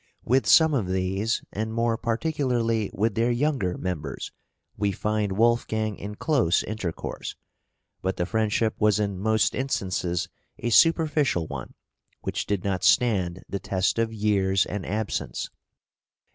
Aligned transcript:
With 0.25 0.47
some 0.47 0.73
of 0.73 0.87
these, 0.87 1.43
and 1.53 1.71
more 1.71 1.95
particularly 1.95 2.89
with 2.91 3.13
their 3.13 3.29
younger 3.29 3.77
members, 3.77 4.31
we 4.75 4.91
find 4.91 5.33
Wolfgang 5.37 5.95
in 5.95 6.15
close 6.15 6.63
intercourse, 6.63 7.35
but 8.01 8.17
the 8.17 8.25
friendship 8.25 8.73
was 8.79 8.99
in 8.99 9.19
most 9.19 9.53
instances 9.53 10.27
a 10.57 10.71
superficial 10.71 11.45
one, 11.45 11.75
which 12.21 12.47
did 12.47 12.63
not 12.63 12.83
stand 12.83 13.43
the 13.47 13.59
test 13.59 13.99
of 13.99 14.11
years 14.11 14.65
and 14.65 14.87
absence. 14.87 15.51